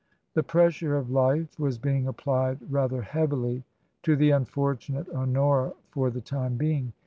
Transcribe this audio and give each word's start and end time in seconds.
The 0.33 0.41
pressure 0.41 0.97
of 0.97 1.11
life 1.11 1.59
was 1.59 1.77
being 1.77 2.07
applied 2.07 2.57
rather 2.71 3.03
heavily 3.03 3.65
to 4.01 4.15
the 4.15 4.31
unfortunate 4.31 5.07
Honora 5.09 5.73
for 5.91 6.09
the 6.09 6.21
time 6.21 6.57
being. 6.57 6.93